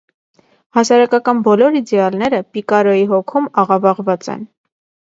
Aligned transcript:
Հասարակական 0.77 1.43
բոլոր 1.49 1.77
իդեալները 1.81 2.41
պիկարոյի 2.57 3.07
հոգում 3.13 3.53
աղավաղված 3.67 4.35
են։ 4.37 4.47